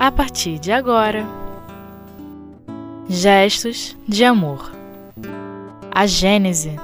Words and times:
a 0.00 0.10
partir 0.10 0.58
de 0.58 0.72
agora. 0.72 1.26
Gestos 3.06 3.94
de 4.08 4.24
amor. 4.24 4.72
A 5.90 6.06
Gênese. 6.06 6.74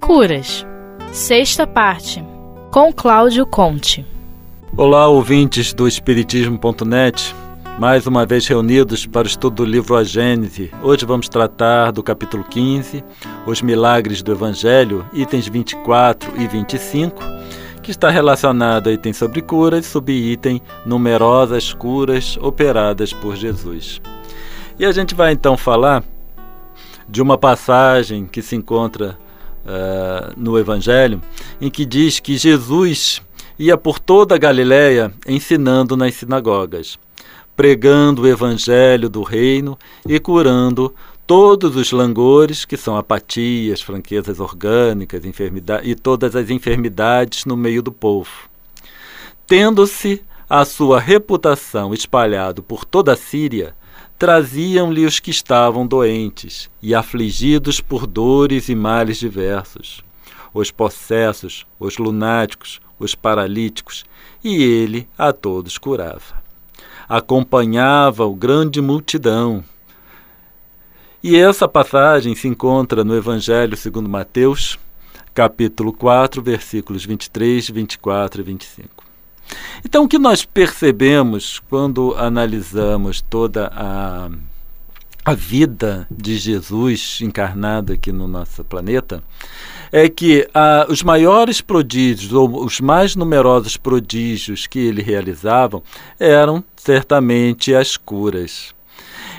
Curas. 0.00 0.64
Sexta 1.12 1.66
parte. 1.66 2.24
Com 2.70 2.92
Cláudio 2.92 3.44
Conte. 3.44 4.06
Olá, 4.76 5.08
ouvintes 5.08 5.74
do 5.74 5.88
Espiritismo.net. 5.88 7.34
Mais 7.80 8.06
uma 8.06 8.24
vez 8.24 8.46
reunidos 8.46 9.04
para 9.04 9.24
o 9.24 9.28
estudo 9.28 9.56
do 9.56 9.64
livro 9.64 9.96
A 9.96 10.04
Gênese. 10.04 10.70
Hoje 10.84 11.04
vamos 11.04 11.28
tratar 11.28 11.90
do 11.90 12.00
capítulo 12.00 12.44
15, 12.44 13.02
Os 13.44 13.60
Milagres 13.60 14.22
do 14.22 14.30
Evangelho, 14.30 15.04
itens 15.12 15.48
24 15.48 16.40
e 16.40 16.46
25, 16.46 17.20
que 17.82 17.90
está 17.90 18.10
relacionado 18.10 18.88
a 18.88 18.92
item 18.92 19.12
sobre 19.12 19.42
curas, 19.42 19.86
subitem 19.86 20.62
numerosas 20.86 21.74
curas 21.74 22.38
operadas 22.40 23.12
por 23.12 23.34
Jesus. 23.34 24.00
E 24.78 24.86
a 24.86 24.92
gente 24.92 25.14
vai 25.14 25.32
então 25.32 25.56
falar 25.56 26.04
de 27.08 27.20
uma 27.20 27.36
passagem 27.36 28.26
que 28.26 28.40
se 28.40 28.54
encontra 28.54 29.18
uh, 29.66 30.32
no 30.36 30.58
Evangelho, 30.58 31.20
em 31.60 31.68
que 31.68 31.84
diz 31.84 32.20
que 32.20 32.36
Jesus 32.36 33.20
ia 33.58 33.76
por 33.76 33.98
toda 33.98 34.36
a 34.36 34.38
Galiléia 34.38 35.12
ensinando 35.26 35.96
nas 35.96 36.14
sinagogas 36.14 36.98
pregando 37.56 38.22
o 38.22 38.26
evangelho 38.26 39.08
do 39.08 39.22
reino 39.22 39.78
e 40.08 40.18
curando 40.18 40.94
todos 41.34 41.76
os 41.76 41.90
langores, 41.92 42.66
que 42.66 42.76
são 42.76 42.94
apatias, 42.94 43.80
franquezas 43.80 44.38
orgânicas 44.38 45.22
e 45.82 45.94
todas 45.94 46.36
as 46.36 46.50
enfermidades 46.50 47.46
no 47.46 47.56
meio 47.56 47.80
do 47.82 47.90
povo. 47.90 48.28
Tendo-se 49.46 50.22
a 50.46 50.62
sua 50.66 51.00
reputação 51.00 51.94
espalhado 51.94 52.62
por 52.62 52.84
toda 52.84 53.14
a 53.14 53.16
Síria, 53.16 53.74
traziam-lhe 54.18 55.06
os 55.06 55.20
que 55.20 55.30
estavam 55.30 55.86
doentes 55.86 56.68
e 56.82 56.94
afligidos 56.94 57.80
por 57.80 58.06
dores 58.06 58.68
e 58.68 58.74
males 58.74 59.16
diversos, 59.16 60.04
os 60.52 60.70
possessos, 60.70 61.64
os 61.80 61.96
lunáticos, 61.96 62.78
os 62.98 63.14
paralíticos, 63.14 64.04
e 64.44 64.62
ele 64.62 65.08
a 65.16 65.32
todos 65.32 65.78
curava 65.78 66.42
acompanhava 67.08 68.24
o 68.24 68.34
grande 68.34 68.80
multidão. 68.80 69.62
E 71.22 71.36
essa 71.36 71.68
passagem 71.68 72.34
se 72.34 72.48
encontra 72.48 73.04
no 73.04 73.16
Evangelho 73.16 73.76
segundo 73.76 74.08
Mateus, 74.08 74.76
capítulo 75.32 75.92
4, 75.92 76.42
versículos 76.42 77.04
23, 77.04 77.70
24 77.70 78.40
e 78.40 78.44
25. 78.44 79.04
Então, 79.84 80.02
o 80.02 80.08
que 80.08 80.18
nós 80.18 80.44
percebemos 80.44 81.60
quando 81.70 82.12
analisamos 82.16 83.22
toda 83.22 83.70
a, 83.72 84.30
a 85.24 85.32
vida 85.32 86.08
de 86.10 86.36
Jesus 86.36 87.20
encarnado 87.22 87.92
aqui 87.92 88.10
no 88.10 88.26
nosso 88.26 88.64
planeta 88.64 89.22
é 89.92 90.08
que 90.08 90.48
ah, 90.52 90.86
os 90.88 91.04
maiores 91.04 91.60
prodígios, 91.60 92.32
ou 92.32 92.64
os 92.64 92.80
mais 92.80 93.14
numerosos 93.14 93.76
prodígios 93.76 94.66
que 94.66 94.80
ele 94.80 95.02
realizava, 95.02 95.80
eram 96.18 96.64
certamente 96.74 97.72
as 97.72 97.96
curas. 97.96 98.74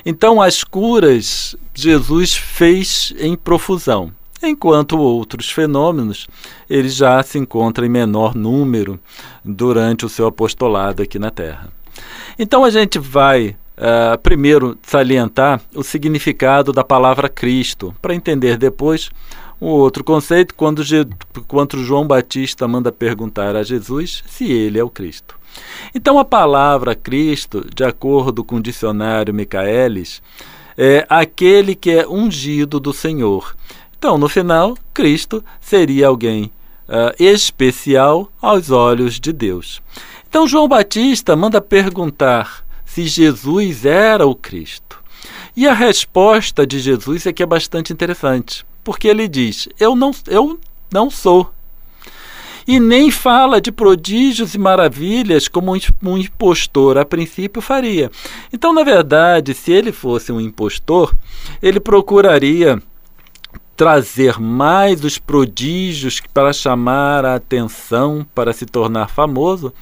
Então, 0.05 0.41
as 0.41 0.63
curas 0.63 1.55
Jesus 1.73 2.35
fez 2.35 3.13
em 3.17 3.35
profusão, 3.35 4.11
enquanto 4.41 4.97
outros 4.97 5.49
fenômenos 5.49 6.27
ele 6.69 6.89
já 6.89 7.23
se 7.23 7.37
encontra 7.37 7.85
em 7.85 7.89
menor 7.89 8.35
número 8.35 8.99
durante 9.43 10.05
o 10.05 10.09
seu 10.09 10.27
apostolado 10.27 11.01
aqui 11.01 11.17
na 11.17 11.31
Terra. 11.31 11.71
Então, 12.37 12.63
a 12.63 12.69
gente 12.69 12.99
vai 12.99 13.55
Uh, 13.75 14.15
primeiro 14.19 14.77
salientar 14.83 15.59
o 15.73 15.81
significado 15.81 16.71
da 16.71 16.83
palavra 16.83 17.27
Cristo, 17.27 17.93
para 17.99 18.13
entender 18.13 18.55
depois 18.55 19.09
um 19.59 19.65
outro 19.65 20.03
conceito, 20.03 20.53
quando, 20.53 20.83
quando 21.47 21.83
João 21.83 22.05
Batista 22.05 22.67
manda 22.67 22.91
perguntar 22.91 23.55
a 23.55 23.63
Jesus 23.63 24.23
se 24.27 24.51
ele 24.51 24.77
é 24.77 24.83
o 24.83 24.91
Cristo. 24.91 25.35
Então, 25.93 26.17
a 26.19 26.25
palavra 26.25 26.95
Cristo, 26.95 27.65
de 27.73 27.83
acordo 27.83 28.43
com 28.43 28.55
o 28.55 28.61
dicionário 28.61 29.33
Micaelis, 29.33 30.21
é 30.77 31.05
aquele 31.09 31.75
que 31.75 31.91
é 31.91 32.07
ungido 32.07 32.79
do 32.79 32.93
Senhor. 32.93 33.55
Então, 33.97 34.17
no 34.17 34.27
final, 34.27 34.77
Cristo 34.93 35.43
seria 35.61 36.07
alguém 36.07 36.45
uh, 36.87 37.13
especial 37.19 38.31
aos 38.41 38.71
olhos 38.71 39.19
de 39.19 39.31
Deus. 39.31 39.81
Então, 40.27 40.47
João 40.47 40.67
Batista 40.67 41.35
manda 41.35 41.61
perguntar 41.61 42.65
se 42.85 43.05
Jesus 43.05 43.85
era 43.85 44.25
o 44.25 44.35
Cristo. 44.35 45.01
E 45.55 45.67
a 45.67 45.73
resposta 45.73 46.65
de 46.65 46.79
Jesus 46.79 47.25
é 47.27 47.33
que 47.33 47.43
é 47.43 47.45
bastante 47.45 47.93
interessante 47.93 48.65
porque 48.83 49.07
ele 49.07 49.27
diz: 49.27 49.69
Eu 49.79 49.95
não, 49.95 50.11
eu 50.27 50.59
não 50.91 51.09
sou. 51.09 51.51
E 52.67 52.79
nem 52.79 53.11
fala 53.11 53.59
de 53.59 53.71
prodígios 53.71 54.53
e 54.53 54.57
maravilhas 54.57 55.47
como 55.47 55.73
um 56.03 56.17
impostor 56.17 56.97
a 56.97 57.05
princípio 57.05 57.61
faria. 57.61 58.09
Então, 58.51 58.73
na 58.73 58.83
verdade, 58.83 59.53
se 59.53 59.71
ele 59.71 59.91
fosse 59.91 60.31
um 60.31 60.39
impostor, 60.39 61.15
ele 61.61 61.79
procuraria 61.79 62.81
trazer 63.75 64.39
mais 64.39 65.03
os 65.03 65.17
prodígios 65.17 66.21
para 66.33 66.53
chamar 66.53 67.25
a 67.25 67.35
atenção 67.35 68.25
para 68.33 68.53
se 68.53 68.65
tornar 68.65 69.09
famoso 69.09 69.73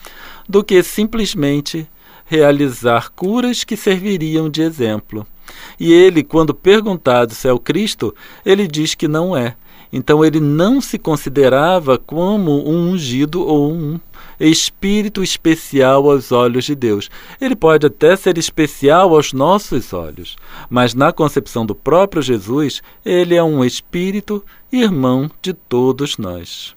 do 0.47 0.63
que 0.63 0.81
simplesmente 0.81 1.87
realizar 2.25 3.09
curas 3.11 3.63
que 3.63 3.75
serviriam 3.75 4.49
de 4.49 4.61
exemplo. 4.61 5.27
E 5.79 5.91
ele, 5.91 6.23
quando 6.23 6.53
perguntado 6.53 7.35
se 7.35 7.47
é 7.47 7.51
o 7.51 7.59
Cristo, 7.59 8.15
ele 8.45 8.67
diz 8.67 8.95
que 8.95 9.07
não 9.07 9.35
é. 9.35 9.55
Então 9.91 10.23
ele 10.23 10.39
não 10.39 10.79
se 10.79 10.97
considerava 10.97 11.97
como 11.97 12.67
um 12.67 12.91
ungido 12.91 13.45
ou 13.45 13.73
um 13.73 13.99
espírito 14.39 15.21
especial 15.21 16.09
aos 16.09 16.31
olhos 16.31 16.65
de 16.65 16.75
Deus. 16.75 17.09
Ele 17.39 17.55
pode 17.55 17.85
até 17.85 18.15
ser 18.15 18.37
especial 18.37 19.13
aos 19.15 19.33
nossos 19.33 19.93
olhos, 19.93 20.35
mas 20.69 20.93
na 20.93 21.11
concepção 21.11 21.65
do 21.65 21.75
próprio 21.75 22.21
Jesus, 22.21 22.81
ele 23.05 23.35
é 23.35 23.43
um 23.43 23.63
espírito 23.63 24.43
irmão 24.71 25.29
de 25.41 25.53
todos 25.53 26.17
nós. 26.17 26.75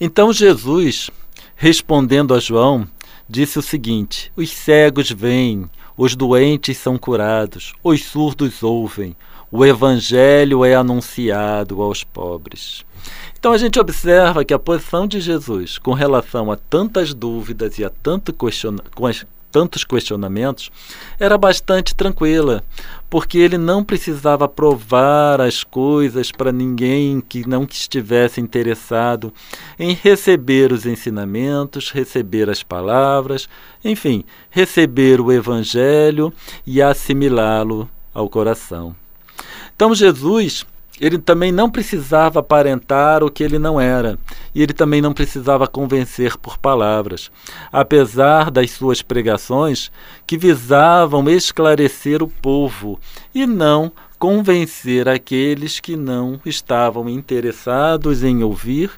Então 0.00 0.32
Jesus, 0.32 1.10
respondendo 1.56 2.34
a 2.34 2.40
João, 2.40 2.86
disse 3.28 3.58
o 3.58 3.62
seguinte: 3.62 4.32
Os 4.36 4.50
cegos 4.50 5.10
vêm, 5.10 5.68
os 6.04 6.16
doentes 6.16 6.78
são 6.78 6.98
curados, 6.98 7.74
os 7.80 8.04
surdos 8.04 8.64
ouvem, 8.64 9.14
o 9.52 9.64
evangelho 9.64 10.64
é 10.64 10.74
anunciado 10.74 11.80
aos 11.80 12.02
pobres. 12.02 12.84
Então 13.38 13.52
a 13.52 13.56
gente 13.56 13.78
observa 13.78 14.44
que 14.44 14.52
a 14.52 14.58
posição 14.58 15.06
de 15.06 15.20
Jesus 15.20 15.78
com 15.78 15.92
relação 15.92 16.50
a 16.50 16.56
tantas 16.56 17.14
dúvidas 17.14 17.78
e 17.78 17.84
a 17.84 17.88
tanto 17.88 18.32
tantos 19.52 19.84
questionamentos 19.84 20.70
era 21.20 21.36
bastante 21.36 21.94
tranquila, 21.94 22.64
porque 23.10 23.36
ele 23.36 23.58
não 23.58 23.84
precisava 23.84 24.48
provar 24.48 25.40
as 25.40 25.62
coisas 25.62 26.32
para 26.32 26.50
ninguém 26.50 27.20
que 27.20 27.46
não 27.46 27.64
estivesse 27.64 28.40
interessado 28.40 29.32
em 29.78 29.92
receber 29.92 30.72
os 30.72 30.86
ensinamentos, 30.86 31.90
receber 31.90 32.48
as 32.48 32.62
palavras, 32.62 33.48
enfim, 33.84 34.24
receber 34.50 35.20
o 35.20 35.30
evangelho 35.30 36.32
e 36.66 36.80
assimilá-lo 36.80 37.88
ao 38.14 38.28
coração. 38.28 38.96
Então 39.76 39.94
Jesus 39.94 40.64
ele 41.02 41.18
também 41.18 41.50
não 41.50 41.68
precisava 41.68 42.38
aparentar 42.38 43.24
o 43.24 43.30
que 43.30 43.42
ele 43.42 43.58
não 43.58 43.80
era, 43.80 44.16
e 44.54 44.62
ele 44.62 44.72
também 44.72 45.02
não 45.02 45.12
precisava 45.12 45.66
convencer 45.66 46.38
por 46.38 46.56
palavras, 46.56 47.28
apesar 47.72 48.52
das 48.52 48.70
suas 48.70 49.02
pregações 49.02 49.90
que 50.24 50.38
visavam 50.38 51.28
esclarecer 51.28 52.22
o 52.22 52.28
povo 52.28 53.00
e 53.34 53.44
não 53.46 53.90
convencer 54.16 55.08
aqueles 55.08 55.80
que 55.80 55.96
não 55.96 56.40
estavam 56.46 57.08
interessados 57.08 58.22
em 58.22 58.44
ouvir, 58.44 58.88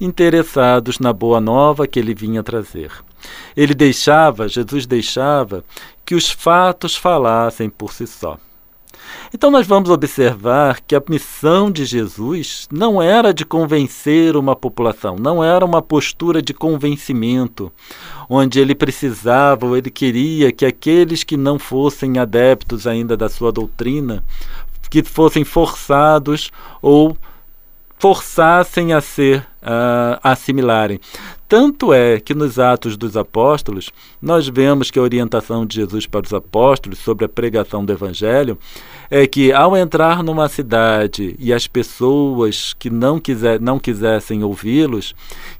interessados 0.00 0.98
na 0.98 1.12
boa 1.12 1.40
nova 1.40 1.86
que 1.86 2.00
ele 2.00 2.16
vinha 2.16 2.42
trazer. 2.42 2.90
Ele 3.56 3.76
deixava, 3.76 4.48
Jesus 4.48 4.86
deixava, 4.86 5.64
que 6.04 6.16
os 6.16 6.28
fatos 6.28 6.96
falassem 6.96 7.70
por 7.70 7.92
si 7.92 8.08
só. 8.08 8.38
Então, 9.32 9.50
nós 9.50 9.66
vamos 9.66 9.90
observar 9.90 10.80
que 10.80 10.94
a 10.94 11.02
missão 11.08 11.70
de 11.70 11.84
Jesus 11.84 12.68
não 12.70 13.02
era 13.02 13.34
de 13.34 13.44
convencer 13.44 14.36
uma 14.36 14.54
população, 14.54 15.16
não 15.16 15.42
era 15.42 15.64
uma 15.64 15.82
postura 15.82 16.40
de 16.40 16.54
convencimento, 16.54 17.72
onde 18.28 18.60
ele 18.60 18.74
precisava 18.74 19.66
ou 19.66 19.76
ele 19.76 19.90
queria 19.90 20.52
que 20.52 20.64
aqueles 20.64 21.24
que 21.24 21.36
não 21.36 21.58
fossem 21.58 22.18
adeptos 22.18 22.86
ainda 22.86 23.16
da 23.16 23.28
sua 23.28 23.50
doutrina, 23.50 24.22
que 24.90 25.02
fossem 25.02 25.44
forçados 25.44 26.50
ou 26.80 27.16
forçassem 28.04 28.92
a 28.92 29.00
ser 29.00 29.40
uh, 29.62 30.20
assimilarem. 30.22 31.00
Tanto 31.48 31.90
é 31.90 32.20
que 32.20 32.34
nos 32.34 32.58
Atos 32.58 32.98
dos 32.98 33.16
Apóstolos, 33.16 33.88
nós 34.20 34.46
vemos 34.46 34.90
que 34.90 34.98
a 34.98 35.02
orientação 35.02 35.64
de 35.64 35.76
Jesus 35.76 36.06
para 36.06 36.26
os 36.26 36.34
apóstolos 36.34 36.98
sobre 36.98 37.24
a 37.24 37.30
pregação 37.30 37.82
do 37.82 37.90
Evangelho 37.90 38.58
é 39.10 39.26
que, 39.26 39.54
ao 39.54 39.74
entrar 39.74 40.22
numa 40.22 40.50
cidade 40.50 41.34
e 41.38 41.50
as 41.50 41.66
pessoas 41.66 42.74
que 42.74 42.90
não, 42.90 43.18
quiser, 43.18 43.58
não 43.58 43.78
quisessem 43.78 44.44
ouvi-los, 44.44 45.14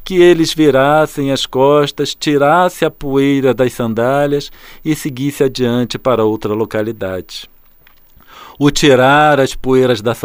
que 0.04 0.16
eles 0.16 0.52
virassem 0.52 1.32
as 1.32 1.46
costas, 1.46 2.14
tirassem 2.14 2.86
a 2.86 2.90
poeira 2.90 3.54
das 3.54 3.72
sandálias 3.72 4.52
e 4.84 4.94
seguissem 4.94 5.46
adiante 5.46 5.98
para 5.98 6.24
outra 6.24 6.52
localidade 6.52 7.48
o 8.58 8.70
tirar 8.70 9.40
as 9.40 9.54
poeiras 9.54 10.00
das 10.00 10.18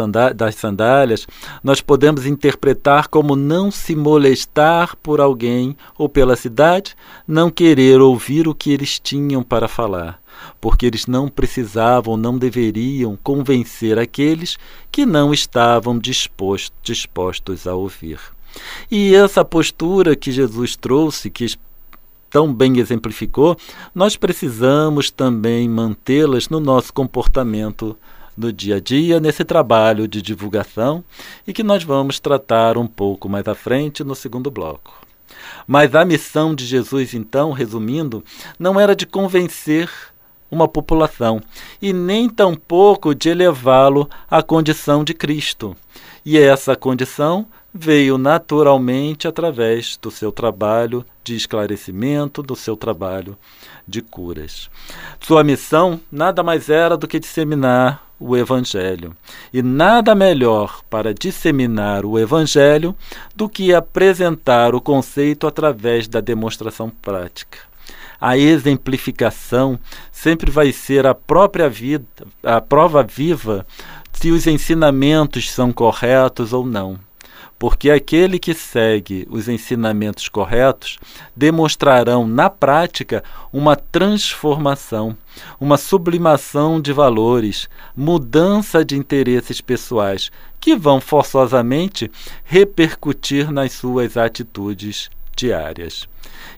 sandálias, 0.54 1.26
nós 1.62 1.80
podemos 1.80 2.26
interpretar 2.26 3.08
como 3.08 3.34
não 3.34 3.70
se 3.70 3.96
molestar 3.96 4.96
por 4.96 5.20
alguém 5.20 5.76
ou 5.98 6.08
pela 6.08 6.36
cidade, 6.36 6.94
não 7.26 7.50
querer 7.50 8.00
ouvir 8.00 8.46
o 8.46 8.54
que 8.54 8.72
eles 8.72 8.98
tinham 8.98 9.42
para 9.42 9.68
falar, 9.68 10.20
porque 10.60 10.86
eles 10.86 11.06
não 11.06 11.28
precisavam, 11.28 12.16
não 12.16 12.38
deveriam 12.38 13.18
convencer 13.22 13.98
aqueles 13.98 14.58
que 14.90 15.04
não 15.04 15.32
estavam 15.32 15.98
dispostos, 15.98 16.72
dispostos 16.82 17.66
a 17.66 17.74
ouvir. 17.74 18.18
E 18.90 19.14
essa 19.14 19.44
postura 19.44 20.16
que 20.16 20.32
Jesus 20.32 20.76
trouxe, 20.76 21.30
que 21.30 21.46
tão 22.28 22.52
bem 22.52 22.78
exemplificou, 22.78 23.56
nós 23.94 24.16
precisamos 24.16 25.10
também 25.10 25.68
mantê-las 25.68 26.48
no 26.48 26.60
nosso 26.60 26.92
comportamento 26.92 27.96
no 28.36 28.52
dia 28.52 28.76
a 28.76 28.80
dia 28.80 29.20
nesse 29.20 29.44
trabalho 29.44 30.08
de 30.08 30.22
divulgação 30.22 31.04
e 31.46 31.52
que 31.52 31.62
nós 31.62 31.84
vamos 31.84 32.18
tratar 32.18 32.78
um 32.78 32.86
pouco 32.86 33.28
mais 33.28 33.46
à 33.46 33.54
frente 33.54 34.02
no 34.02 34.14
segundo 34.14 34.50
bloco. 34.50 34.94
Mas 35.66 35.94
a 35.94 36.04
missão 36.04 36.54
de 36.54 36.66
Jesus, 36.66 37.14
então, 37.14 37.52
resumindo, 37.52 38.24
não 38.58 38.78
era 38.78 38.94
de 38.96 39.06
convencer 39.06 39.90
uma 40.50 40.66
população 40.66 41.40
e 41.80 41.92
nem 41.92 42.28
tampouco 42.28 43.14
de 43.14 43.28
elevá-lo 43.28 44.08
à 44.30 44.42
condição 44.42 45.04
de 45.04 45.14
Cristo. 45.14 45.76
E 46.24 46.36
essa 46.38 46.74
condição 46.74 47.46
veio 47.72 48.18
naturalmente 48.18 49.28
através 49.28 49.96
do 49.96 50.10
seu 50.10 50.32
trabalho 50.32 51.04
de 51.22 51.36
esclarecimento, 51.36 52.42
do 52.42 52.56
seu 52.56 52.76
trabalho 52.76 53.38
de 53.86 54.02
curas. 54.02 54.68
Sua 55.20 55.44
missão 55.44 56.00
nada 56.10 56.42
mais 56.42 56.68
era 56.68 56.96
do 56.96 57.06
que 57.06 57.20
disseminar 57.20 58.04
o 58.18 58.36
Evangelho. 58.36 59.16
E 59.52 59.62
nada 59.62 60.14
melhor 60.14 60.82
para 60.90 61.14
disseminar 61.14 62.04
o 62.04 62.18
Evangelho 62.18 62.94
do 63.34 63.48
que 63.48 63.72
apresentar 63.72 64.74
o 64.74 64.80
conceito 64.80 65.46
através 65.46 66.06
da 66.06 66.20
demonstração 66.20 66.90
prática. 66.90 67.58
A 68.20 68.36
exemplificação 68.36 69.78
sempre 70.12 70.50
vai 70.50 70.72
ser 70.72 71.06
a 71.06 71.14
própria 71.14 71.70
vida, 71.70 72.04
a 72.42 72.60
prova 72.60 73.02
viva 73.02 73.66
se 74.12 74.30
os 74.30 74.46
ensinamentos 74.46 75.50
são 75.50 75.72
corretos 75.72 76.52
ou 76.52 76.66
não 76.66 76.98
porque 77.60 77.90
aquele 77.90 78.38
que 78.38 78.54
segue 78.54 79.28
os 79.28 79.46
ensinamentos 79.46 80.30
corretos 80.30 80.98
demonstrarão 81.36 82.26
na 82.26 82.48
prática 82.48 83.22
uma 83.52 83.76
transformação, 83.76 85.14
uma 85.60 85.76
sublimação 85.76 86.80
de 86.80 86.90
valores, 86.90 87.68
mudança 87.94 88.82
de 88.82 88.96
interesses 88.96 89.60
pessoais 89.60 90.32
que 90.58 90.74
vão 90.74 91.02
forçosamente 91.02 92.10
repercutir 92.44 93.52
nas 93.52 93.72
suas 93.72 94.16
atitudes 94.16 95.10
diárias. 95.36 96.08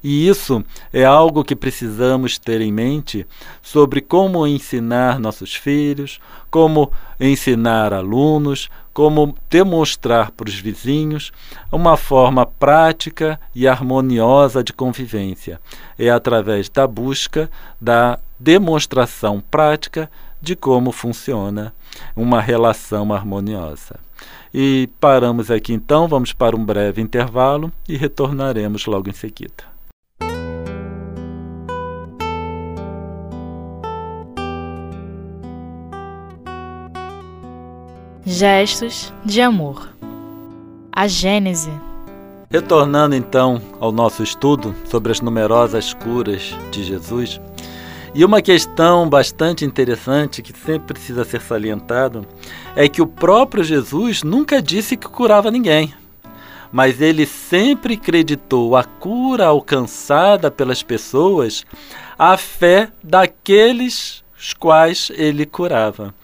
E 0.05 0.29
isso 0.29 0.65
é 0.93 1.05
algo 1.05 1.45
que 1.45 1.57
precisamos 1.57 2.39
ter 2.39 2.61
em 2.61 2.73
mente 2.73 3.27
sobre 3.61 4.01
como 4.01 4.47
ensinar 4.47 5.19
nossos 5.19 5.55
filhos, 5.55 6.21
como 6.51 6.93
ensinar 7.19 7.93
alunos, 7.93 8.69
como 8.93 9.35
demonstrar 9.49 10.31
para 10.31 10.49
os 10.49 10.55
vizinhos 10.55 11.33
uma 11.71 11.97
forma 11.97 12.45
prática 12.45 13.41
e 13.55 13.67
harmoniosa 13.67 14.63
de 14.63 14.73
convivência. 14.73 15.61
É 15.99 16.11
através 16.11 16.69
da 16.69 16.87
busca 16.87 17.51
da 17.81 18.19
demonstração 18.39 19.43
prática 19.51 20.11
de 20.41 20.57
como 20.57 20.93
funciona 20.93 21.73
uma 22.17 22.41
relação 22.41 23.13
harmoniosa. 23.13 23.99
E 24.53 24.91
paramos 25.01 25.51
aqui 25.51 25.73
então, 25.73 26.07
vamos 26.07 26.33
para 26.33 26.55
um 26.55 26.65
breve 26.65 27.01
intervalo 27.01 27.73
e 27.89 27.97
retornaremos 27.97 28.85
logo 28.87 29.09
em 29.09 29.15
seguida. 29.15 29.72
Gestos 38.35 39.13
de 39.27 39.43
amor. 39.43 39.91
A 40.91 41.07
Gênese. 41.07 41.71
Retornando 42.51 43.15
então 43.15 43.61
ao 43.79 43.93
nosso 43.93 44.23
estudo 44.23 44.75
sobre 44.87 45.13
as 45.13 45.21
numerosas 45.21 45.93
curas 45.93 46.57
de 46.71 46.83
Jesus, 46.83 47.39
e 48.15 48.25
uma 48.25 48.41
questão 48.41 49.07
bastante 49.07 49.67
interessante 49.67 50.41
que 50.41 50.59
sempre 50.59 50.95
precisa 50.95 51.27
ser 51.27 51.43
salientado 51.43 52.27
é 52.75 52.89
que 52.89 53.03
o 53.03 53.07
próprio 53.07 53.63
Jesus 53.63 54.23
nunca 54.23 54.63
disse 54.63 54.97
que 54.97 55.09
curava 55.09 55.51
ninguém, 55.51 55.93
mas 56.73 57.03
ele 57.03 57.27
sempre 57.27 57.95
acreditou 57.95 58.75
a 58.75 58.83
cura 58.83 59.45
alcançada 59.45 60.51
pelas 60.51 60.83
pessoas 60.83 61.67
à 62.19 62.39
fé 62.39 62.89
daqueles 63.05 64.25
os 64.39 64.55
quais 64.55 65.13
ele 65.15 65.45
curava. 65.45 66.15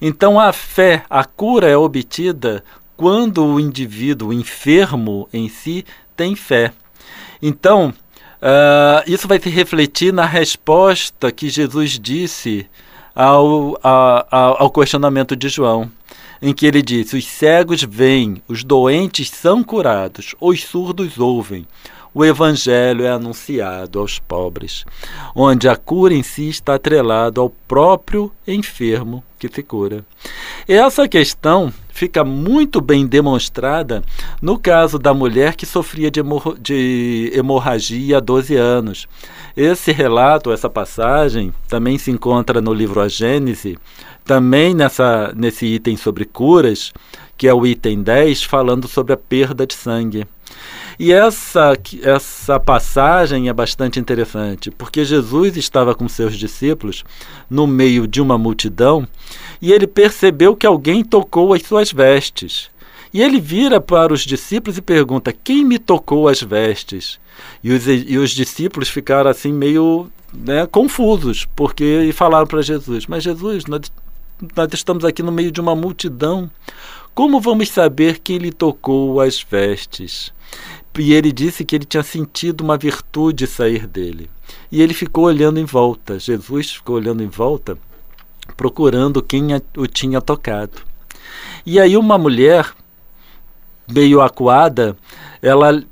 Então 0.00 0.38
a 0.38 0.52
fé, 0.52 1.04
a 1.08 1.24
cura 1.24 1.68
é 1.68 1.76
obtida 1.76 2.64
quando 2.96 3.44
o 3.44 3.60
indivíduo 3.60 4.32
enfermo 4.32 5.28
em 5.32 5.48
si 5.48 5.84
tem 6.16 6.34
fé. 6.34 6.72
Então, 7.40 7.94
Uh, 8.40 9.02
isso 9.04 9.26
vai 9.26 9.40
se 9.40 9.50
refletir 9.50 10.12
na 10.12 10.24
resposta 10.24 11.32
que 11.32 11.48
Jesus 11.48 11.98
disse 11.98 12.68
ao, 13.12 13.76
ao, 13.82 14.62
ao 14.62 14.70
questionamento 14.70 15.34
de 15.34 15.48
João, 15.48 15.90
em 16.40 16.54
que 16.54 16.64
ele 16.64 16.80
disse: 16.80 17.16
Os 17.16 17.26
cegos 17.26 17.82
veem, 17.82 18.40
os 18.46 18.62
doentes 18.62 19.28
são 19.28 19.64
curados, 19.64 20.36
os 20.40 20.62
surdos 20.62 21.18
ouvem. 21.18 21.66
O 22.14 22.24
Evangelho 22.24 23.04
é 23.04 23.10
anunciado 23.10 23.98
aos 23.98 24.20
pobres, 24.20 24.84
onde 25.34 25.68
a 25.68 25.74
cura 25.76 26.14
em 26.14 26.22
si 26.22 26.48
está 26.48 26.76
atrelada 26.76 27.40
ao 27.40 27.50
próprio 27.50 28.32
enfermo 28.46 29.22
que 29.38 29.48
se 29.48 29.62
cura. 29.62 30.04
E 30.68 30.72
essa 30.72 31.08
questão 31.08 31.72
fica 31.88 32.24
muito 32.24 32.80
bem 32.80 33.06
demonstrada 33.06 34.02
no 34.40 34.58
caso 34.58 34.98
da 34.98 35.14
mulher 35.14 35.56
que 35.56 35.66
sofria 35.66 36.10
de, 36.10 36.20
de 36.60 37.32
hemorragia 37.34 38.18
há 38.18 38.20
12 38.20 38.54
anos. 38.56 39.08
Esse 39.56 39.90
relato, 39.92 40.52
essa 40.52 40.70
passagem, 40.70 41.52
também 41.68 41.98
se 41.98 42.10
encontra 42.10 42.60
no 42.60 42.72
livro 42.72 43.00
A 43.00 43.08
Gênese, 43.08 43.76
também 44.24 44.74
nessa, 44.74 45.32
nesse 45.34 45.66
item 45.66 45.96
sobre 45.96 46.24
curas, 46.24 46.92
que 47.36 47.48
é 47.48 47.54
o 47.54 47.66
item 47.66 48.02
10, 48.02 48.44
falando 48.44 48.86
sobre 48.86 49.12
a 49.12 49.16
perda 49.16 49.66
de 49.66 49.74
sangue. 49.74 50.26
E 50.98 51.12
essa, 51.12 51.78
essa 52.02 52.58
passagem 52.58 53.48
é 53.48 53.52
bastante 53.52 54.00
interessante, 54.00 54.68
porque 54.68 55.04
Jesus 55.04 55.56
estava 55.56 55.94
com 55.94 56.08
seus 56.08 56.36
discípulos 56.36 57.04
no 57.48 57.68
meio 57.68 58.04
de 58.06 58.20
uma 58.20 58.36
multidão 58.36 59.06
e 59.62 59.72
ele 59.72 59.86
percebeu 59.86 60.56
que 60.56 60.66
alguém 60.66 61.04
tocou 61.04 61.54
as 61.54 61.62
suas 61.62 61.92
vestes. 61.92 62.68
E 63.14 63.22
ele 63.22 63.40
vira 63.40 63.80
para 63.80 64.12
os 64.12 64.22
discípulos 64.22 64.76
e 64.76 64.82
pergunta: 64.82 65.32
Quem 65.32 65.64
me 65.64 65.78
tocou 65.78 66.28
as 66.28 66.42
vestes? 66.42 67.18
E 67.62 67.70
os, 67.70 67.86
e 67.86 68.18
os 68.18 68.30
discípulos 68.30 68.88
ficaram 68.88 69.30
assim 69.30 69.52
meio 69.52 70.10
né, 70.32 70.66
confusos, 70.66 71.46
porque 71.56 72.10
falaram 72.12 72.46
para 72.46 72.60
Jesus: 72.60 73.06
Mas 73.06 73.22
Jesus, 73.22 73.64
nós, 73.66 73.90
nós 74.54 74.68
estamos 74.72 75.04
aqui 75.04 75.22
no 75.22 75.32
meio 75.32 75.50
de 75.50 75.60
uma 75.60 75.74
multidão. 75.74 76.50
Como 77.14 77.40
vamos 77.40 77.68
saber 77.70 78.20
quem 78.20 78.38
lhe 78.38 78.52
tocou 78.52 79.20
as 79.20 79.42
vestes? 79.42 80.32
E 80.96 81.12
ele 81.12 81.32
disse 81.32 81.64
que 81.64 81.76
ele 81.76 81.84
tinha 81.84 82.02
sentido 82.02 82.62
uma 82.62 82.76
virtude 82.76 83.46
sair 83.46 83.86
dele. 83.86 84.30
E 84.70 84.80
ele 84.80 84.94
ficou 84.94 85.24
olhando 85.24 85.58
em 85.58 85.64
volta. 85.64 86.18
Jesus 86.18 86.72
ficou 86.72 86.96
olhando 86.96 87.22
em 87.22 87.28
volta, 87.28 87.76
procurando 88.56 89.22
quem 89.22 89.48
o 89.76 89.86
tinha 89.86 90.20
tocado. 90.20 90.82
E 91.66 91.78
aí 91.80 91.96
uma 91.96 92.16
mulher, 92.16 92.72
meio 93.88 94.20
acuada, 94.20 94.96
ela 95.42 95.82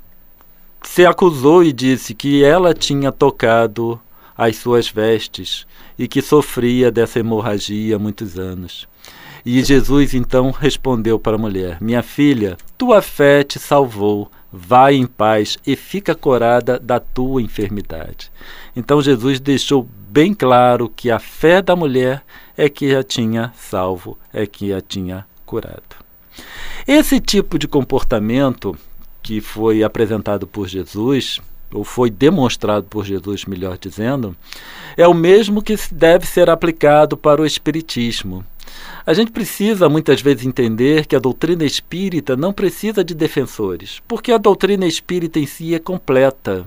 se 0.83 1.05
acusou 1.05 1.63
e 1.63 1.73
disse 1.73 2.13
que 2.13 2.43
ela 2.43 2.73
tinha 2.73 3.11
tocado 3.11 3.99
as 4.37 4.57
suas 4.57 4.89
vestes 4.89 5.65
e 5.97 6.07
que 6.07 6.21
sofria 6.21 6.91
dessa 6.91 7.19
hemorragia 7.19 7.95
há 7.95 7.99
muitos 7.99 8.37
anos. 8.37 8.87
E 9.45 9.63
Jesus 9.63 10.13
então 10.13 10.51
respondeu 10.51 11.17
para 11.17 11.35
a 11.35 11.39
mulher: 11.39 11.77
Minha 11.79 12.03
filha, 12.03 12.57
tua 12.77 13.01
fé 13.01 13.43
te 13.43 13.57
salvou 13.59 14.29
vai 14.51 14.95
em 14.95 15.05
paz 15.05 15.57
e 15.65 15.75
fica 15.75 16.15
curada 16.15 16.79
da 16.79 16.99
tua 16.99 17.41
enfermidade. 17.41 18.31
Então 18.75 19.01
Jesus 19.01 19.39
deixou 19.39 19.87
bem 20.09 20.33
claro 20.33 20.89
que 20.89 21.11
a 21.11 21.19
fé 21.19 21.61
da 21.61 21.75
mulher 21.75 22.23
é 22.57 22.69
que 22.69 22.95
a 22.95 23.03
tinha 23.03 23.53
salvo, 23.55 24.17
é 24.33 24.45
que 24.45 24.73
a 24.73 24.81
tinha 24.81 25.25
curado. 25.45 25.95
Esse 26.87 27.19
tipo 27.19 27.59
de 27.59 27.67
comportamento 27.67 28.77
que 29.21 29.41
foi 29.41 29.83
apresentado 29.83 30.47
por 30.47 30.67
Jesus, 30.67 31.41
ou 31.73 31.83
foi 31.83 32.09
demonstrado 32.09 32.85
por 32.87 33.05
Jesus, 33.05 33.45
melhor 33.45 33.77
dizendo, 33.77 34.35
é 34.95 35.07
o 35.07 35.13
mesmo 35.13 35.61
que 35.61 35.75
deve 35.91 36.25
ser 36.25 36.49
aplicado 36.49 37.17
para 37.17 37.41
o 37.41 37.45
Espiritismo. 37.45 38.45
A 39.05 39.13
gente 39.13 39.31
precisa 39.31 39.87
muitas 39.87 40.21
vezes 40.21 40.45
entender 40.45 41.05
que 41.05 41.15
a 41.15 41.19
doutrina 41.19 41.63
espírita 41.63 42.35
não 42.35 42.51
precisa 42.51 43.03
de 43.03 43.13
defensores, 43.13 44.01
porque 44.07 44.31
a 44.31 44.37
doutrina 44.37 44.85
espírita 44.85 45.39
em 45.39 45.45
si 45.45 45.73
é 45.73 45.79
completa. 45.79 46.65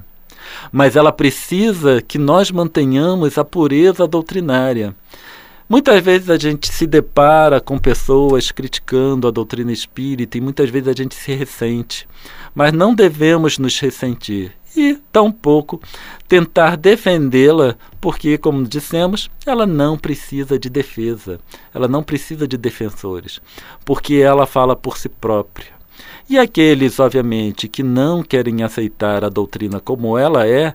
Mas 0.72 0.96
ela 0.96 1.12
precisa 1.12 2.00
que 2.00 2.18
nós 2.18 2.50
mantenhamos 2.50 3.36
a 3.36 3.44
pureza 3.44 4.06
doutrinária. 4.06 4.94
Muitas 5.68 6.02
vezes 6.02 6.30
a 6.30 6.36
gente 6.36 6.72
se 6.72 6.86
depara 6.86 7.60
com 7.60 7.78
pessoas 7.78 8.50
criticando 8.50 9.28
a 9.28 9.30
doutrina 9.30 9.70
espírita 9.70 10.36
e 10.36 10.40
muitas 10.40 10.68
vezes 10.70 10.88
a 10.88 10.94
gente 10.94 11.14
se 11.14 11.32
ressente. 11.32 12.08
Mas 12.54 12.72
não 12.72 12.94
devemos 12.94 13.58
nos 13.58 13.78
ressentir 13.78 14.52
e, 14.76 14.98
tampouco, 15.12 15.80
tentar 16.28 16.76
defendê-la, 16.76 17.76
porque, 18.00 18.38
como 18.38 18.66
dissemos, 18.66 19.30
ela 19.44 19.66
não 19.66 19.98
precisa 19.98 20.58
de 20.58 20.70
defesa, 20.70 21.40
ela 21.74 21.88
não 21.88 22.02
precisa 22.02 22.46
de 22.46 22.56
defensores, 22.56 23.40
porque 23.84 24.14
ela 24.14 24.46
fala 24.46 24.76
por 24.76 24.96
si 24.96 25.08
própria. 25.08 25.80
E 26.28 26.38
aqueles, 26.38 27.00
obviamente, 27.00 27.68
que 27.68 27.82
não 27.82 28.22
querem 28.22 28.62
aceitar 28.62 29.24
a 29.24 29.28
doutrina 29.28 29.80
como 29.80 30.16
ela 30.16 30.46
é, 30.46 30.74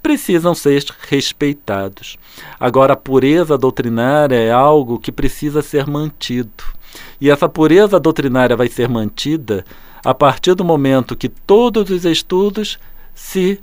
precisam 0.00 0.54
ser 0.54 0.84
respeitados. 1.08 2.16
Agora, 2.58 2.92
a 2.92 2.96
pureza 2.96 3.58
doutrinária 3.58 4.36
é 4.36 4.52
algo 4.52 4.98
que 4.98 5.10
precisa 5.10 5.62
ser 5.62 5.86
mantido. 5.86 6.64
E 7.20 7.28
essa 7.28 7.48
pureza 7.48 7.98
doutrinária 7.98 8.56
vai 8.56 8.68
ser 8.68 8.88
mantida 8.88 9.64
a 10.04 10.14
partir 10.14 10.54
do 10.54 10.64
momento 10.64 11.16
que 11.16 11.28
todos 11.28 11.90
os 11.90 12.04
estudos 12.04 12.78
se 13.18 13.60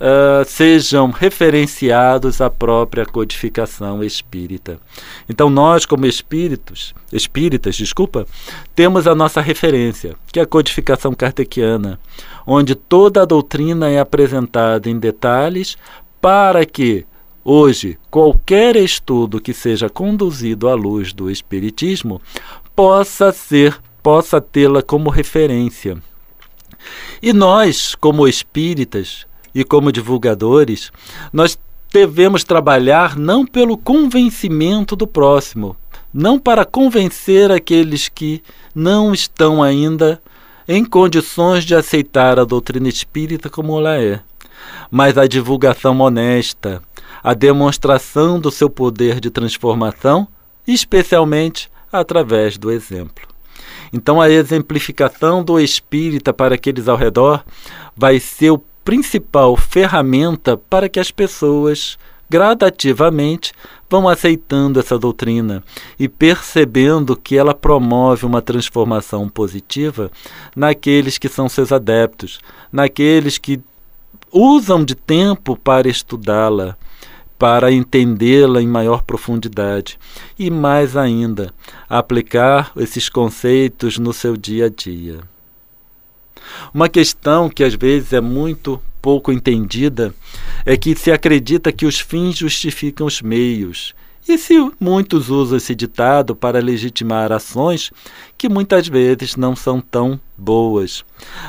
uh, 0.00 0.44
sejam 0.46 1.10
referenciados 1.10 2.40
à 2.40 2.48
própria 2.48 3.04
codificação 3.04 4.02
espírita. 4.02 4.80
Então 5.28 5.50
nós, 5.50 5.84
como 5.84 6.06
espíritos, 6.06 6.94
espíritas, 7.12 7.76
desculpa, 7.76 8.26
temos 8.74 9.06
a 9.06 9.14
nossa 9.14 9.42
referência, 9.42 10.16
que 10.32 10.40
é 10.40 10.42
a 10.42 10.46
codificação 10.46 11.12
kardeciana, 11.14 12.00
onde 12.46 12.74
toda 12.74 13.22
a 13.22 13.26
doutrina 13.26 13.90
é 13.90 14.00
apresentada 14.00 14.88
em 14.88 14.98
detalhes 14.98 15.76
para 16.20 16.64
que 16.64 17.06
Hoje, 17.46 17.98
qualquer 18.10 18.74
estudo 18.74 19.38
que 19.38 19.52
seja 19.52 19.90
conduzido 19.90 20.66
à 20.66 20.74
luz 20.74 21.12
do 21.12 21.30
Espiritismo 21.30 22.18
possa 22.74 23.30
ser, 23.32 23.78
possa 24.02 24.40
tê-la 24.40 24.80
como 24.80 25.10
referência. 25.10 25.98
E 27.22 27.32
nós, 27.32 27.94
como 27.94 28.28
espíritas, 28.28 29.26
e 29.54 29.62
como 29.62 29.92
divulgadores, 29.92 30.90
nós 31.32 31.56
devemos 31.92 32.42
trabalhar 32.42 33.16
não 33.16 33.46
pelo 33.46 33.78
convencimento 33.78 34.96
do 34.96 35.06
próximo, 35.06 35.76
não 36.12 36.38
para 36.38 36.64
convencer 36.64 37.52
aqueles 37.52 38.08
que 38.08 38.42
não 38.74 39.14
estão 39.14 39.62
ainda 39.62 40.20
em 40.66 40.84
condições 40.84 41.64
de 41.64 41.74
aceitar 41.74 42.38
a 42.38 42.44
doutrina 42.44 42.88
espírita 42.88 43.48
como 43.48 43.78
ela 43.78 43.96
é, 43.96 44.20
mas 44.90 45.16
a 45.16 45.26
divulgação 45.26 46.00
honesta, 46.00 46.82
a 47.22 47.32
demonstração 47.32 48.40
do 48.40 48.50
seu 48.50 48.68
poder 48.68 49.20
de 49.20 49.30
transformação, 49.30 50.26
especialmente 50.66 51.70
através 51.92 52.58
do 52.58 52.72
exemplo. 52.72 53.33
Então, 53.94 54.20
a 54.20 54.28
exemplificação 54.28 55.44
do 55.44 55.60
espírita 55.60 56.32
para 56.32 56.56
aqueles 56.56 56.88
ao 56.88 56.96
redor 56.96 57.44
vai 57.96 58.18
ser 58.18 58.50
o 58.50 58.58
principal 58.84 59.56
ferramenta 59.56 60.56
para 60.56 60.88
que 60.88 60.98
as 60.98 61.12
pessoas 61.12 61.96
gradativamente 62.28 63.52
vão 63.88 64.08
aceitando 64.08 64.80
essa 64.80 64.98
doutrina 64.98 65.62
e 65.96 66.08
percebendo 66.08 67.14
que 67.14 67.36
ela 67.36 67.54
promove 67.54 68.26
uma 68.26 68.42
transformação 68.42 69.28
positiva 69.28 70.10
naqueles 70.56 71.16
que 71.16 71.28
são 71.28 71.48
seus 71.48 71.70
adeptos, 71.70 72.40
naqueles 72.72 73.38
que 73.38 73.60
usam 74.32 74.84
de 74.84 74.96
tempo 74.96 75.56
para 75.56 75.88
estudá-la, 75.88 76.76
para 77.44 77.70
entendê-la 77.70 78.62
em 78.62 78.66
maior 78.66 79.02
profundidade 79.02 79.98
e 80.38 80.50
mais 80.50 80.96
ainda, 80.96 81.52
aplicar 81.86 82.72
esses 82.74 83.10
conceitos 83.10 83.98
no 83.98 84.14
seu 84.14 84.34
dia 84.34 84.64
a 84.64 84.68
dia. 84.70 85.20
Uma 86.72 86.88
questão 86.88 87.50
que 87.50 87.62
às 87.62 87.74
vezes 87.74 88.14
é 88.14 88.20
muito 88.22 88.80
pouco 89.02 89.30
entendida 89.30 90.14
é 90.64 90.74
que 90.74 90.96
se 90.96 91.12
acredita 91.12 91.70
que 91.70 91.84
os 91.84 92.00
fins 92.00 92.38
justificam 92.38 93.06
os 93.06 93.20
meios. 93.20 93.94
E 94.26 94.38
se 94.38 94.54
muitos 94.80 95.28
usam 95.28 95.58
esse 95.58 95.74
ditado 95.74 96.34
para 96.34 96.58
legitimar 96.58 97.30
ações 97.30 97.90
que 98.38 98.48
muitas 98.48 98.88
vezes 98.88 99.36
não 99.36 99.54
são 99.54 99.80
tão 99.80 100.18
boas. 100.36 101.04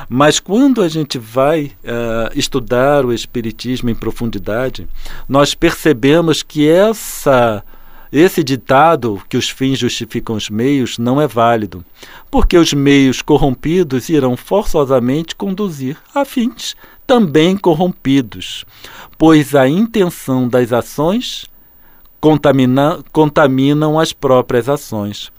Mas 0.09 0.39
quando 0.39 0.81
a 0.81 0.89
gente 0.89 1.17
vai 1.17 1.71
uh, 1.83 2.37
estudar 2.37 3.05
o 3.05 3.13
Espiritismo 3.13 3.89
em 3.89 3.95
profundidade, 3.95 4.87
nós 5.27 5.55
percebemos 5.55 6.43
que 6.43 6.67
essa 6.67 7.63
esse 8.11 8.43
ditado, 8.43 9.21
que 9.27 9.35
os 9.35 9.49
fins 9.49 9.79
justificam 9.79 10.35
os 10.37 10.49
meios, 10.49 10.97
não 10.97 11.19
é 11.19 11.27
válido, 11.27 11.83
porque 12.31 12.57
os 12.57 12.71
meios 12.71 13.21
corrompidos 13.21 14.07
irão 14.07 14.37
forçosamente 14.37 15.35
conduzir 15.35 15.97
a 16.13 16.23
fins 16.23 16.75
também 17.05 17.57
corrompidos, 17.57 18.63
pois 19.17 19.53
a 19.53 19.67
intenção 19.67 20.47
das 20.47 20.71
ações 20.71 21.45
contamina, 22.25 23.03
contaminam 23.11 23.99
as 23.99 24.11
próprias 24.11 24.67
ações. 24.67 25.31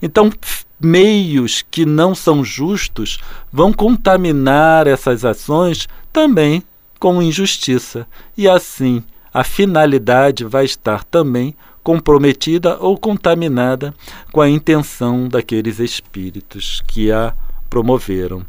Então, 0.00 0.32
meios 0.80 1.62
que 1.70 1.84
não 1.84 2.14
são 2.14 2.42
justos 2.42 3.18
vão 3.52 3.74
contaminar 3.74 4.86
essas 4.86 5.22
ações 5.22 5.86
também 6.10 6.62
com 6.98 7.20
injustiça, 7.20 8.06
e 8.38 8.48
assim 8.48 9.04
a 9.34 9.44
finalidade 9.44 10.42
vai 10.46 10.64
estar 10.64 11.04
também 11.04 11.54
comprometida 11.82 12.78
ou 12.80 12.96
contaminada 12.96 13.92
com 14.32 14.40
a 14.40 14.48
intenção 14.48 15.28
daqueles 15.28 15.78
espíritos 15.78 16.82
que 16.86 17.12
a 17.12 17.34
promoveram. 17.70 18.44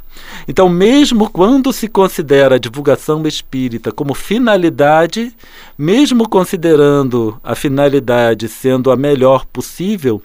Então, 0.48 0.68
mesmo 0.68 1.30
quando 1.30 1.72
se 1.72 1.88
considera 1.88 2.56
a 2.56 2.60
divulgação 2.60 3.26
espírita 3.28 3.92
como 3.92 4.16
finalidade, 4.16 5.34
mesmo 5.78 6.28
considerando 6.28 7.40
a 7.44 7.54
finalidade 7.54 8.50
sendo 8.50 8.92
a 8.92 8.98
melhor 8.98 9.46
possível, 9.46 10.22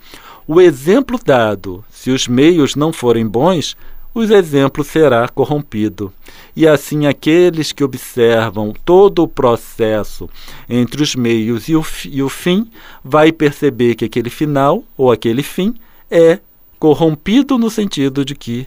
o 0.49 0.61
exemplo 0.61 1.21
dado, 1.23 1.85
se 1.91 2.11
os 2.11 2.27
meios 2.27 2.75
não 2.75 2.93
forem 2.93 3.27
bons, 3.27 3.77
o 4.15 4.23
exemplo 4.23 4.83
será 4.83 5.29
corrompido. 5.29 6.11
E 6.55 6.67
assim 6.67 7.07
aqueles 7.07 7.71
que 7.71 7.85
observam 7.85 8.73
todo 8.85 9.23
o 9.23 9.29
processo 9.29 10.27
entre 10.69 11.03
os 11.03 11.15
meios 11.15 11.69
e 11.69 11.77
o, 11.77 11.85
e 12.07 12.23
o 12.23 12.29
fim 12.31 12.71
vai 13.05 13.31
perceber 13.31 13.95
que 13.95 14.07
aquele 14.07 14.31
final 14.31 14.83
ou 14.97 15.13
aquele 15.13 15.43
fim 15.43 15.75
é 16.11 16.39
corrompido 16.79 17.59
no 17.59 17.69
sentido 17.71 18.25
de 18.25 18.35
que 18.35 18.67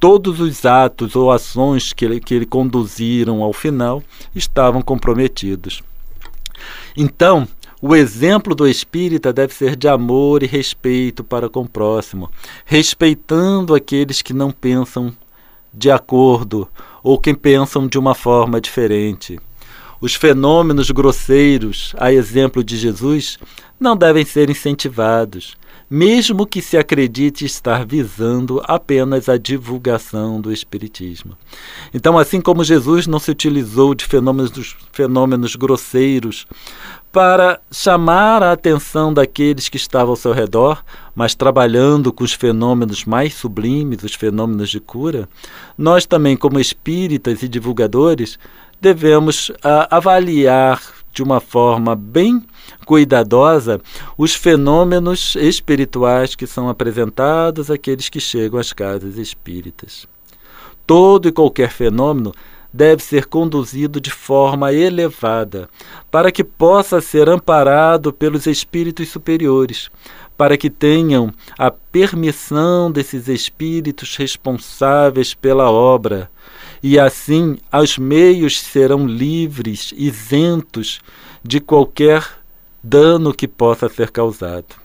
todos 0.00 0.40
os 0.40 0.64
atos 0.64 1.14
ou 1.14 1.30
ações 1.30 1.92
que 1.92 2.06
ele, 2.06 2.18
que 2.18 2.34
ele 2.34 2.46
conduziram 2.46 3.42
ao 3.42 3.52
final 3.52 4.02
estavam 4.34 4.80
comprometidos. 4.80 5.82
Então, 6.96 7.46
o 7.82 7.94
exemplo 7.94 8.54
do 8.54 8.66
espírita 8.66 9.32
deve 9.32 9.54
ser 9.54 9.76
de 9.76 9.86
amor 9.86 10.42
e 10.42 10.46
respeito 10.46 11.22
para 11.22 11.48
com 11.48 11.62
o 11.62 11.68
próximo, 11.68 12.30
respeitando 12.64 13.74
aqueles 13.74 14.22
que 14.22 14.32
não 14.32 14.50
pensam 14.50 15.14
de 15.72 15.90
acordo 15.90 16.68
ou 17.02 17.18
que 17.18 17.34
pensam 17.34 17.86
de 17.86 17.98
uma 17.98 18.14
forma 18.14 18.60
diferente. 18.60 19.38
Os 20.00 20.14
fenômenos 20.14 20.90
grosseiros, 20.90 21.94
a 21.98 22.10
exemplo 22.10 22.64
de 22.64 22.76
Jesus, 22.76 23.38
não 23.78 23.94
devem 23.94 24.24
ser 24.24 24.48
incentivados, 24.48 25.56
mesmo 25.90 26.46
que 26.46 26.62
se 26.62 26.78
acredite 26.78 27.44
estar 27.44 27.84
visando 27.84 28.62
apenas 28.64 29.28
a 29.28 29.36
divulgação 29.36 30.40
do 30.40 30.52
Espiritismo. 30.52 31.36
Então, 31.92 32.16
assim 32.16 32.40
como 32.40 32.62
Jesus 32.62 33.08
não 33.08 33.18
se 33.18 33.32
utilizou 33.32 33.92
de 33.92 34.04
fenômenos, 34.04 34.76
fenômenos 34.92 35.56
grosseiros 35.56 36.46
para 37.10 37.60
chamar 37.72 38.40
a 38.40 38.52
atenção 38.52 39.12
daqueles 39.12 39.68
que 39.68 39.76
estavam 39.76 40.10
ao 40.10 40.16
seu 40.16 40.32
redor, 40.32 40.84
mas 41.12 41.34
trabalhando 41.34 42.12
com 42.12 42.22
os 42.22 42.32
fenômenos 42.32 43.04
mais 43.04 43.34
sublimes, 43.34 44.04
os 44.04 44.14
fenômenos 44.14 44.70
de 44.70 44.78
cura, 44.78 45.28
nós 45.76 46.06
também, 46.06 46.36
como 46.36 46.60
espíritas 46.60 47.42
e 47.42 47.48
divulgadores, 47.48 48.38
devemos 48.80 49.50
ah, 49.64 49.88
avaliar 49.90 50.80
de 51.12 51.22
uma 51.22 51.40
forma 51.40 51.94
bem 51.94 52.44
cuidadosa 52.84 53.80
os 54.16 54.34
fenômenos 54.34 55.36
espirituais 55.36 56.34
que 56.34 56.46
são 56.46 56.68
apresentados 56.68 57.70
àqueles 57.70 58.08
que 58.08 58.20
chegam 58.20 58.58
às 58.58 58.72
casas 58.72 59.16
espíritas. 59.16 60.06
Todo 60.86 61.28
e 61.28 61.32
qualquer 61.32 61.70
fenômeno 61.70 62.32
deve 62.72 63.02
ser 63.02 63.26
conduzido 63.26 64.00
de 64.00 64.10
forma 64.10 64.72
elevada, 64.72 65.68
para 66.10 66.30
que 66.30 66.44
possa 66.44 67.00
ser 67.00 67.28
amparado 67.28 68.12
pelos 68.12 68.46
espíritos 68.46 69.08
superiores, 69.08 69.90
para 70.36 70.56
que 70.56 70.70
tenham 70.70 71.32
a 71.58 71.70
permissão 71.70 72.90
desses 72.90 73.28
espíritos 73.28 74.16
responsáveis 74.16 75.34
pela 75.34 75.70
obra, 75.70 76.30
e 76.82 76.98
assim 76.98 77.58
os 77.72 77.98
meios 77.98 78.60
serão 78.60 79.06
livres, 79.06 79.92
isentos 79.96 81.00
de 81.42 81.60
qualquer 81.60 82.26
dano 82.82 83.34
que 83.34 83.46
possa 83.46 83.88
ser 83.88 84.10
causado. 84.10 84.80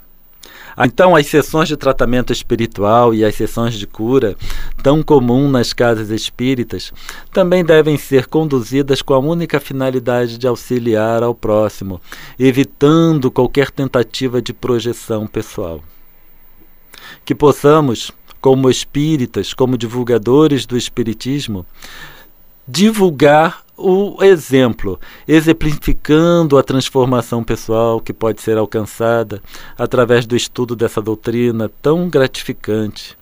Então, 0.77 1.15
as 1.15 1.27
sessões 1.27 1.69
de 1.69 1.77
tratamento 1.77 2.33
espiritual 2.33 3.13
e 3.13 3.23
as 3.23 3.35
sessões 3.35 3.75
de 3.75 3.87
cura, 3.87 4.35
tão 4.83 5.01
comum 5.01 5.49
nas 5.49 5.71
casas 5.71 6.09
espíritas, 6.09 6.91
também 7.31 7.63
devem 7.63 7.97
ser 7.97 8.27
conduzidas 8.27 9.01
com 9.01 9.13
a 9.13 9.19
única 9.19 9.57
finalidade 9.61 10.37
de 10.37 10.45
auxiliar 10.45 11.23
ao 11.23 11.33
próximo, 11.33 12.01
evitando 12.37 13.31
qualquer 13.31 13.71
tentativa 13.71 14.41
de 14.41 14.51
projeção 14.51 15.25
pessoal. 15.25 15.81
Que 17.23 17.33
possamos, 17.33 18.11
como 18.45 18.69
espíritas, 18.69 19.55
como 19.55 19.75
divulgadores 19.75 20.67
do 20.67 20.77
Espiritismo, 20.77 21.65
divulgar 22.67 23.63
o 23.75 24.23
exemplo, 24.23 24.99
exemplificando 25.27 26.55
a 26.55 26.61
transformação 26.61 27.43
pessoal 27.43 27.99
que 27.99 28.13
pode 28.13 28.39
ser 28.43 28.55
alcançada 28.55 29.41
através 29.75 30.27
do 30.27 30.35
estudo 30.35 30.75
dessa 30.75 31.01
doutrina 31.01 31.71
tão 31.81 32.07
gratificante. 32.07 33.17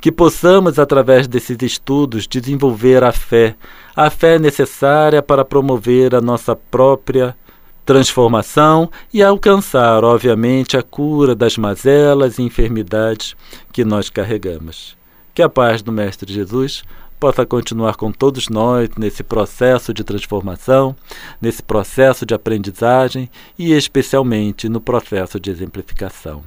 Que 0.00 0.10
possamos, 0.10 0.78
através 0.78 1.28
desses 1.28 1.58
estudos, 1.60 2.26
desenvolver 2.26 3.04
a 3.04 3.12
fé, 3.12 3.54
a 3.94 4.08
fé 4.08 4.38
necessária 4.38 5.22
para 5.22 5.44
promover 5.44 6.14
a 6.14 6.20
nossa 6.22 6.56
própria 6.56 7.36
transformação 7.84 8.90
e 9.12 9.22
alcançar, 9.22 10.04
obviamente, 10.04 10.76
a 10.76 10.82
cura 10.82 11.34
das 11.34 11.56
mazelas 11.56 12.38
e 12.38 12.42
enfermidades 12.42 13.34
que 13.72 13.84
nós 13.84 14.08
carregamos. 14.08 14.96
Que 15.34 15.42
a 15.42 15.48
paz 15.48 15.82
do 15.82 15.90
Mestre 15.90 16.32
Jesus 16.32 16.82
possa 17.18 17.46
continuar 17.46 17.94
com 17.94 18.10
todos 18.10 18.48
nós 18.48 18.88
nesse 18.96 19.22
processo 19.22 19.94
de 19.94 20.02
transformação, 20.02 20.96
nesse 21.40 21.62
processo 21.62 22.26
de 22.26 22.34
aprendizagem 22.34 23.30
e 23.58 23.72
especialmente 23.72 24.68
no 24.68 24.80
processo 24.80 25.38
de 25.38 25.50
exemplificação. 25.50 26.42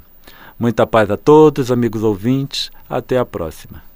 Muita 0.59 0.85
paz 0.85 1.09
a 1.09 1.17
todos, 1.17 1.71
amigos 1.71 2.03
ouvintes. 2.03 2.69
Até 2.89 3.17
a 3.17 3.25
próxima. 3.25 3.94